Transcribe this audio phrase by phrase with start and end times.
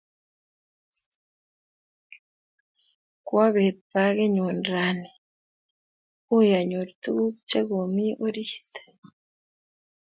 [3.27, 5.09] Kwabet pakinyun rani,
[6.35, 8.73] ui anyor tukuk che komi orit